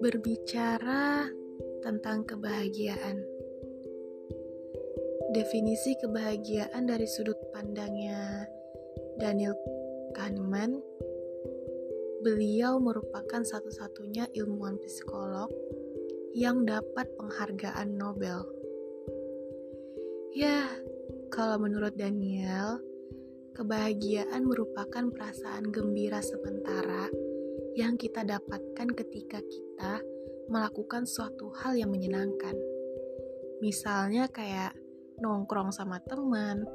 Berbicara 0.00 1.28
tentang 1.84 2.24
kebahagiaan, 2.24 3.20
definisi 5.36 6.00
kebahagiaan 6.00 6.88
dari 6.88 7.04
sudut 7.04 7.36
pandangnya 7.52 8.48
Daniel 9.20 9.52
Kahneman, 10.16 10.80
beliau 12.24 12.80
merupakan 12.80 13.44
satu-satunya 13.44 14.32
ilmuwan 14.32 14.80
psikolog 14.80 15.52
yang 16.32 16.64
dapat 16.64 17.12
penghargaan 17.20 18.00
Nobel. 18.00 18.48
Ya, 20.32 20.72
kalau 21.28 21.60
menurut 21.60 21.92
Daniel, 22.00 22.80
kebahagiaan 23.56 24.44
merupakan 24.44 25.08
perasaan 25.08 25.72
gembira 25.72 26.20
sementara 26.20 27.08
yang 27.72 27.96
kita 27.96 28.20
dapatkan 28.20 28.92
ketika 28.92 29.40
kita 29.40 30.04
melakukan 30.52 31.08
suatu 31.08 31.48
hal 31.56 31.72
yang 31.72 31.88
menyenangkan. 31.88 32.52
Misalnya 33.64 34.28
kayak 34.28 34.76
nongkrong 35.24 35.72
sama 35.72 35.96
teman, 36.04 36.68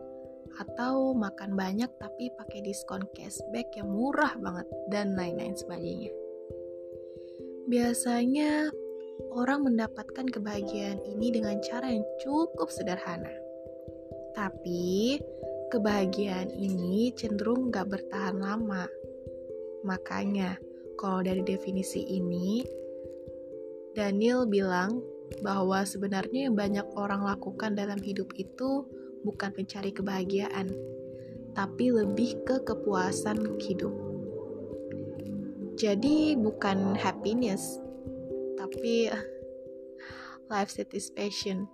atau 0.58 1.14
makan 1.14 1.54
banyak 1.54 1.88
tapi 2.02 2.34
pakai 2.36 2.66
diskon 2.66 3.06
cashback 3.14 3.70
yang 3.78 3.94
murah 3.94 4.34
banget, 4.42 4.66
dan 4.90 5.14
lain-lain 5.14 5.54
sebagainya. 5.54 6.10
Biasanya 7.70 8.74
orang 9.38 9.70
mendapatkan 9.70 10.26
kebahagiaan 10.28 10.98
ini 11.06 11.30
dengan 11.30 11.62
cara 11.62 11.94
yang 11.94 12.04
cukup 12.26 12.74
sederhana. 12.74 13.32
Tapi 14.34 15.22
kebahagiaan 15.72 16.52
ini 16.52 17.16
cenderung 17.16 17.72
gak 17.72 17.88
bertahan 17.88 18.38
lama. 18.44 18.86
Makanya, 19.88 20.60
kalau 21.00 21.24
dari 21.24 21.42
definisi 21.42 22.04
ini, 22.06 22.62
Daniel 23.96 24.46
bilang 24.46 25.00
bahwa 25.40 25.88
sebenarnya 25.88 26.52
yang 26.52 26.56
banyak 26.60 26.88
orang 27.00 27.24
lakukan 27.24 27.74
dalam 27.74 27.98
hidup 28.04 28.30
itu 28.36 28.84
bukan 29.24 29.56
mencari 29.56 29.96
kebahagiaan, 29.96 30.68
tapi 31.56 31.90
lebih 31.90 32.44
ke 32.44 32.60
kepuasan 32.68 33.58
hidup. 33.64 33.96
Jadi 35.80 36.36
bukan 36.36 36.94
happiness, 37.00 37.80
tapi 38.60 39.08
life 40.52 40.70
satisfaction. 40.70 41.66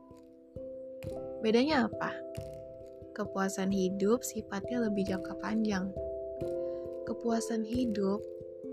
Bedanya 1.41 1.89
apa? 1.89 2.13
Kepuasan 3.17 3.73
hidup 3.73 4.21
sifatnya 4.21 4.85
lebih 4.85 5.09
jangka 5.09 5.41
panjang. 5.41 5.89
Kepuasan 7.09 7.65
hidup 7.65 8.21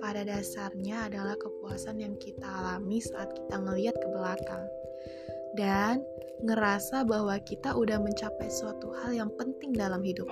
pada 0.05 0.21
dasarnya 0.21 1.09
adalah 1.09 1.33
kepuasan 1.41 1.97
yang 1.97 2.13
kita 2.21 2.45
alami 2.45 3.01
saat 3.01 3.33
kita 3.33 3.57
ngeliat 3.57 3.97
ke 3.97 4.09
belakang 4.13 4.69
dan 5.57 6.05
ngerasa 6.45 7.09
bahwa 7.09 7.41
kita 7.41 7.73
udah 7.73 7.97
mencapai 7.97 8.53
suatu 8.53 8.93
hal 9.01 9.17
yang 9.17 9.33
penting 9.41 9.73
dalam 9.73 10.05
hidup. 10.05 10.29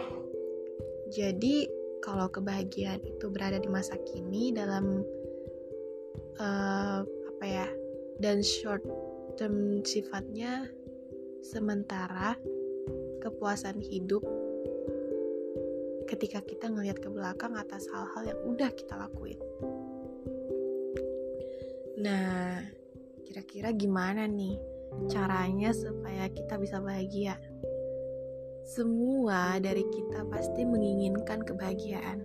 Jadi, 1.08 1.64
kalau 2.04 2.28
kebahagiaan 2.28 3.00
itu 3.00 3.32
berada 3.32 3.56
di 3.56 3.70
masa 3.72 3.96
kini 4.12 4.52
dalam 4.52 5.08
uh, 6.36 7.00
apa 7.00 7.44
ya, 7.48 7.68
dan 8.20 8.44
short 8.44 8.84
term 9.40 9.80
sifatnya 9.88 10.68
sementara 11.40 12.36
kepuasan 13.22 13.78
hidup 13.78 14.26
ketika 16.10 16.42
kita 16.42 16.66
ngelihat 16.66 16.98
ke 16.98 17.08
belakang 17.08 17.54
atas 17.54 17.86
hal-hal 17.88 18.34
yang 18.34 18.40
udah 18.44 18.70
kita 18.74 18.98
lakuin. 18.98 19.38
Nah, 22.02 22.58
kira-kira 23.22 23.70
gimana 23.70 24.26
nih 24.26 24.58
caranya 25.06 25.70
supaya 25.72 26.26
kita 26.28 26.58
bisa 26.58 26.82
bahagia? 26.82 27.38
Semua 28.66 29.56
dari 29.62 29.86
kita 29.88 30.26
pasti 30.28 30.66
menginginkan 30.66 31.46
kebahagiaan. 31.46 32.20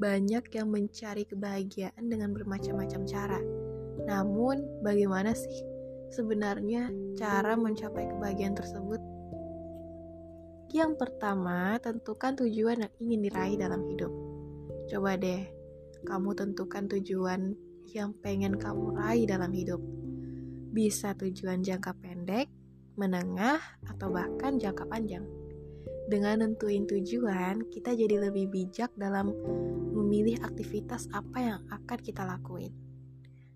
Banyak 0.00 0.48
yang 0.52 0.68
mencari 0.68 1.24
kebahagiaan 1.24 2.04
dengan 2.08 2.36
bermacam-macam 2.36 3.00
cara. 3.08 3.40
Namun, 4.04 4.80
bagaimana 4.84 5.36
sih 5.36 5.60
sebenarnya 6.12 6.88
cara 7.16 7.56
mencapai 7.56 8.08
kebahagiaan 8.08 8.56
tersebut? 8.56 9.09
Yang 10.70 11.02
pertama, 11.02 11.82
tentukan 11.82 12.38
tujuan 12.38 12.86
yang 12.86 12.94
ingin 13.02 13.20
diraih 13.26 13.58
dalam 13.58 13.82
hidup. 13.90 14.14
Coba 14.86 15.18
deh, 15.18 15.50
kamu 16.06 16.30
tentukan 16.38 16.86
tujuan 16.86 17.58
yang 17.90 18.14
pengen 18.22 18.54
kamu 18.54 18.94
raih 18.94 19.26
dalam 19.26 19.50
hidup. 19.50 19.82
Bisa 20.70 21.18
tujuan 21.18 21.66
jangka 21.66 21.90
pendek, 21.98 22.46
menengah, 22.94 23.58
atau 23.90 24.14
bahkan 24.14 24.62
jangka 24.62 24.86
panjang. 24.86 25.26
Dengan 26.06 26.46
nentuin 26.46 26.86
tujuan, 26.86 27.66
kita 27.66 27.90
jadi 27.98 28.30
lebih 28.30 28.46
bijak 28.54 28.94
dalam 28.94 29.34
memilih 29.90 30.38
aktivitas 30.38 31.10
apa 31.10 31.38
yang 31.50 31.60
akan 31.66 31.98
kita 31.98 32.22
lakuin. 32.22 32.70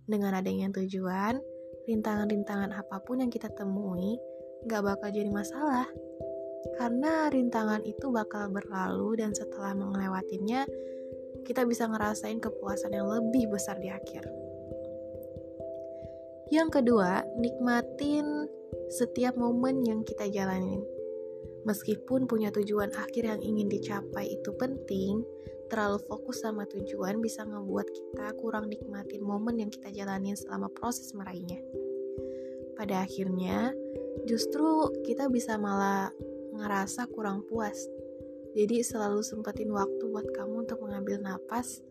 Dengan 0.02 0.34
adanya 0.34 0.66
tujuan, 0.74 1.38
rintangan-rintangan 1.86 2.74
apa 2.74 2.98
pun 3.06 3.22
yang 3.22 3.30
kita 3.30 3.46
temui 3.54 4.18
gak 4.64 4.82
bakal 4.82 5.12
jadi 5.12 5.28
masalah 5.28 5.84
karena 6.80 7.28
rintangan 7.28 7.84
itu 7.84 8.08
bakal 8.10 8.48
berlalu 8.48 9.20
dan 9.20 9.36
setelah 9.36 9.76
melewatinya 9.76 10.64
kita 11.44 11.68
bisa 11.68 11.84
ngerasain 11.84 12.40
kepuasan 12.40 12.96
yang 12.96 13.06
lebih 13.06 13.52
besar 13.52 13.76
di 13.78 13.92
akhir. 13.92 14.24
Yang 16.48 16.80
kedua, 16.80 17.24
nikmatin 17.40 18.48
setiap 18.92 19.36
momen 19.36 19.84
yang 19.84 20.04
kita 20.04 20.28
jalanin. 20.28 20.80
Meskipun 21.64 22.28
punya 22.28 22.52
tujuan 22.52 22.92
akhir 22.92 23.24
yang 23.24 23.40
ingin 23.40 23.72
dicapai 23.72 24.28
itu 24.28 24.52
penting, 24.56 25.24
terlalu 25.72 25.96
fokus 26.04 26.44
sama 26.44 26.68
tujuan 26.68 27.24
bisa 27.24 27.42
ngebuat 27.48 27.88
kita 27.88 28.36
kurang 28.36 28.68
nikmatin 28.68 29.24
momen 29.24 29.64
yang 29.64 29.70
kita 29.72 29.88
jalanin 29.88 30.36
selama 30.36 30.68
proses 30.68 31.16
meraihnya. 31.16 31.64
Pada 32.76 33.02
akhirnya, 33.08 33.72
justru 34.28 34.92
kita 35.08 35.32
bisa 35.32 35.56
malah 35.56 36.12
ngerasa 36.54 37.10
kurang 37.10 37.42
puas. 37.50 37.76
Jadi 38.54 38.86
selalu 38.86 39.20
sempetin 39.26 39.70
waktu 39.74 40.04
buat 40.06 40.30
kamu 40.30 40.66
untuk 40.66 40.78
mengambil 40.86 41.18
napas 41.18 41.82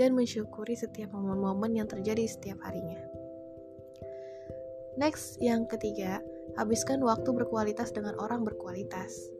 dan 0.00 0.16
mensyukuri 0.16 0.72
setiap 0.72 1.12
momen-momen 1.12 1.76
yang 1.76 1.88
terjadi 1.90 2.24
setiap 2.24 2.64
harinya. 2.64 3.04
Next, 4.96 5.38
yang 5.38 5.68
ketiga, 5.68 6.18
habiskan 6.56 7.04
waktu 7.04 7.28
berkualitas 7.30 7.92
dengan 7.92 8.16
orang 8.18 8.42
berkualitas. 8.42 9.30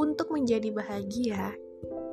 Untuk 0.00 0.32
menjadi 0.32 0.72
bahagia, 0.72 1.54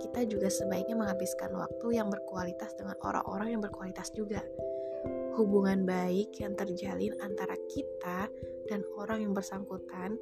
kita 0.03 0.27
juga 0.27 0.51
sebaiknya 0.51 0.99
menghabiskan 0.99 1.55
waktu 1.55 1.97
yang 1.97 2.11
berkualitas 2.11 2.75
dengan 2.75 2.99
orang-orang 3.01 3.55
yang 3.57 3.61
berkualitas 3.63 4.11
juga 4.11 4.43
hubungan 5.33 5.83
baik 5.83 6.37
yang 6.37 6.53
terjalin 6.53 7.13
antara 7.25 7.57
kita 7.73 8.29
dan 8.69 8.85
orang 8.95 9.25
yang 9.25 9.33
bersangkutan 9.33 10.15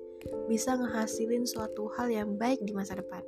bisa 0.48 0.80
ngehasilin 0.80 1.44
suatu 1.44 1.92
hal 2.00 2.08
yang 2.08 2.40
baik 2.40 2.64
di 2.64 2.72
masa 2.72 2.96
depan. 2.98 3.22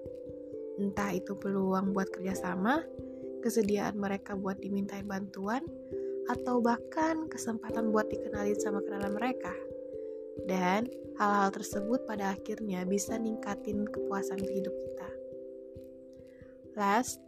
Entah 0.80 1.14
itu 1.14 1.38
peluang 1.38 1.94
buat 1.94 2.10
kerjasama, 2.10 2.82
kesediaan 3.44 4.00
mereka 4.00 4.34
buat 4.34 4.58
dimintai 4.58 5.06
bantuan, 5.06 5.62
atau 6.32 6.64
bahkan 6.64 7.28
kesempatan 7.28 7.92
buat 7.92 8.08
dikenalin 8.08 8.58
sama 8.58 8.80
kenalan 8.82 9.14
mereka. 9.14 9.54
Dan 10.50 10.90
hal-hal 11.20 11.54
tersebut 11.54 12.08
pada 12.10 12.34
akhirnya 12.34 12.88
bisa 12.88 13.20
ningkatin 13.20 13.86
kepuasan 13.86 14.42
hidup 14.42 14.74
kita. 14.74 15.10
Last, 16.74 17.22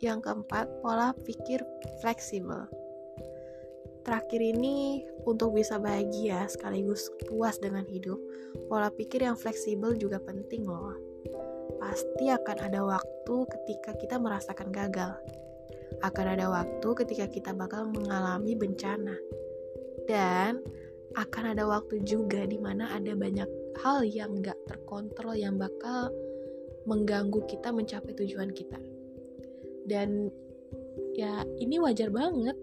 yang 0.00 0.24
keempat, 0.24 0.80
pola 0.80 1.12
pikir 1.12 1.60
fleksibel 2.00 2.79
Terakhir 4.00 4.40
ini, 4.40 5.04
untuk 5.28 5.54
bisa 5.56 5.76
bahagia 5.76 6.48
sekaligus 6.48 7.12
puas 7.28 7.60
dengan 7.60 7.84
hidup, 7.84 8.16
pola 8.66 8.88
pikir 8.88 9.28
yang 9.28 9.36
fleksibel 9.36 9.92
juga 9.92 10.16
penting 10.16 10.64
loh. 10.64 10.96
Pasti 11.76 12.32
akan 12.32 12.56
ada 12.64 12.80
waktu 12.80 13.36
ketika 13.58 13.92
kita 14.00 14.16
merasakan 14.16 14.72
gagal. 14.72 15.16
Akan 16.00 16.26
ada 16.32 16.48
waktu 16.48 16.88
ketika 17.04 17.28
kita 17.28 17.50
bakal 17.52 17.92
mengalami 17.92 18.56
bencana. 18.56 19.16
Dan 20.08 20.64
akan 21.18 21.52
ada 21.52 21.68
waktu 21.68 22.00
juga 22.06 22.46
di 22.46 22.56
mana 22.56 22.94
ada 22.94 23.12
banyak 23.12 23.48
hal 23.84 24.06
yang 24.06 24.40
gak 24.40 24.56
terkontrol 24.64 25.36
yang 25.36 25.60
bakal 25.60 26.08
mengganggu 26.88 27.44
kita 27.46 27.68
mencapai 27.74 28.16
tujuan 28.16 28.50
kita. 28.54 28.80
Dan 29.84 30.30
ya 31.18 31.42
ini 31.58 31.82
wajar 31.82 32.08
banget 32.08 32.56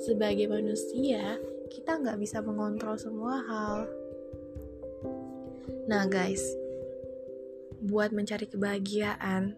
sebagai 0.00 0.48
manusia, 0.48 1.36
kita 1.68 2.00
nggak 2.00 2.18
bisa 2.18 2.40
mengontrol 2.40 2.96
semua 2.96 3.44
hal. 3.44 3.76
Nah 5.86 6.08
guys, 6.08 6.42
buat 7.84 8.10
mencari 8.10 8.48
kebahagiaan, 8.48 9.54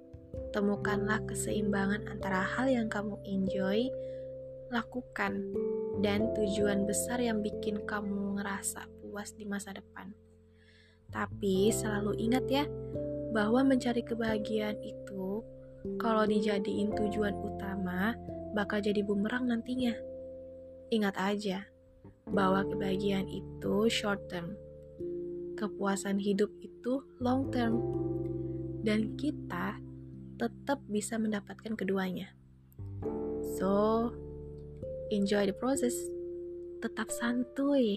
Temukanlah 0.53 1.25
keseimbangan 1.29 2.09
antara 2.09 2.45
hal 2.45 2.69
yang 2.69 2.89
kamu 2.89 3.17
enjoy, 3.25 3.89
lakukan, 4.69 5.49
dan 6.01 6.29
tujuan 6.37 6.85
besar 6.85 7.21
yang 7.21 7.41
bikin 7.41 7.85
kamu 7.89 8.37
ngerasa 8.41 8.85
puas 9.01 9.33
di 9.37 9.49
masa 9.49 9.77
depan. 9.77 10.13
Tapi 11.13 11.73
selalu 11.73 12.17
ingat 12.21 12.45
ya, 12.49 12.65
bahwa 13.33 13.65
mencari 13.65 14.05
kebahagiaan 14.05 14.81
itu 14.81 15.45
kalau 16.01 16.25
dijadiin 16.25 16.93
tujuan 16.97 17.37
utama 17.37 18.17
bakal 18.57 18.81
jadi 18.81 19.01
bumerang 19.05 19.49
nantinya. 19.49 19.93
Ingat 20.93 21.17
aja 21.17 21.65
bahwa 22.29 22.69
kebahagiaan 22.69 23.25
itu 23.25 23.89
short 23.89 24.29
term. 24.29 24.53
Kepuasan 25.57 26.21
hidup 26.21 26.53
itu 26.61 27.01
long 27.17 27.49
term. 27.49 27.81
Dan 28.85 29.17
kita 29.17 29.81
tetap 30.37 30.85
bisa 30.93 31.17
mendapatkan 31.17 31.73
keduanya. 31.73 32.37
So, 33.57 34.13
enjoy 35.09 35.49
the 35.49 35.57
process. 35.57 35.97
Tetap 36.85 37.09
santuy 37.09 37.97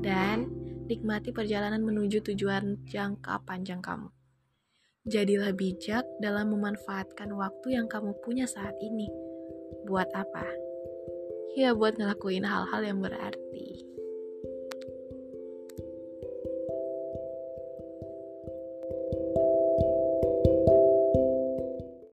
dan 0.00 0.48
nikmati 0.88 1.36
perjalanan 1.36 1.84
menuju 1.84 2.24
tujuan 2.32 2.80
jangka 2.88 3.44
panjang 3.44 3.84
kamu. 3.84 4.08
Jadilah 5.04 5.52
bijak 5.52 6.08
dalam 6.24 6.48
memanfaatkan 6.54 7.28
waktu 7.36 7.76
yang 7.76 7.92
kamu 7.92 8.16
punya 8.24 8.48
saat 8.48 8.74
ini. 8.80 9.10
Buat 9.84 10.08
apa? 10.16 10.65
Ya 11.60 11.68
buat 11.78 11.94
ngelakuin 11.98 12.44
hal-hal 12.50 12.80
yang 12.88 12.98
berarti. 13.04 13.45